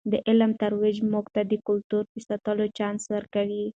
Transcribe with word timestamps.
د 0.11 0.13
علم 0.27 0.51
ترویج 0.61 0.97
موږ 1.11 1.25
ته 1.35 1.41
د 1.51 1.53
کلتور 1.67 2.03
د 2.13 2.15
ساتلو 2.27 2.65
چانس 2.77 3.03
ورکوي. 3.15 3.65